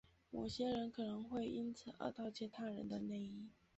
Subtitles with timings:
[0.31, 3.51] 某些人可能会因此而窃盗他人的内衣。